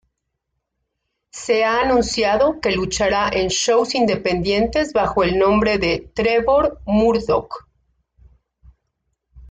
Se 1.29 1.63
ha 1.63 1.81
anunciado 1.81 2.59
que 2.59 2.71
luchará 2.71 3.29
en 3.31 3.49
shows 3.49 3.93
independientes 3.93 4.93
bajo 4.93 5.21
el 5.21 5.37
nombre 5.37 5.77
de 5.77 6.09
Trevor 6.15 6.81
Murdock. 6.87 7.67